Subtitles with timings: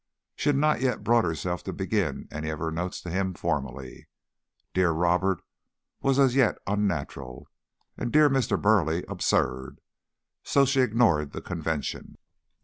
[0.35, 4.07] She had not yet brought herself to begin any of her notes to him formally.
[4.73, 5.43] "Dear Robert"
[6.01, 7.45] was as yet unnatural,
[7.97, 8.59] and "Dear Mr.
[8.59, 9.79] Burleigh" absurd;
[10.43, 12.17] so she ignored the convention.